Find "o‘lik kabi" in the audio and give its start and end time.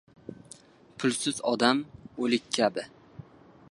2.25-2.89